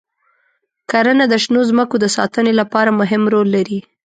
کرنه 0.89 1.25
د 1.29 1.33
شنو 1.43 1.61
ځمکو 1.69 1.95
د 1.99 2.05
ساتنې 2.15 2.53
لپاره 2.59 2.97
مهم 2.99 3.23
رول 3.33 3.47
لري. 3.55 3.79